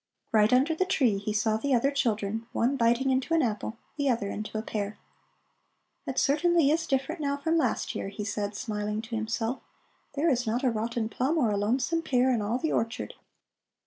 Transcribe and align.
Right 0.31 0.51
under 0.51 0.73
the 0.73 0.83
tree 0.87 1.19
he 1.19 1.31
saw 1.31 1.57
the 1.57 1.75
other 1.75 1.91
children, 1.91 2.47
one 2.53 2.75
biting 2.75 3.11
into 3.11 3.35
an 3.35 3.43
apple, 3.43 3.77
the 3.97 4.09
other 4.09 4.31
into 4.31 4.57
a 4.57 4.63
pear. 4.63 4.97
"It 6.07 6.17
certainly 6.17 6.71
is 6.71 6.87
different 6.87 7.21
now 7.21 7.37
from 7.37 7.55
last 7.55 7.93
year," 7.93 8.07
he 8.07 8.23
said, 8.25 8.55
smiling 8.55 9.03
to 9.03 9.15
himself. 9.15 9.61
"There 10.15 10.31
is 10.31 10.47
not 10.47 10.63
a 10.63 10.71
rotten 10.71 11.07
plum 11.07 11.37
or 11.37 11.51
a 11.51 11.55
lonesome 11.55 12.01
pear 12.01 12.31
in 12.33 12.41
all 12.41 12.57
the 12.57 12.71
orchard." 12.71 13.13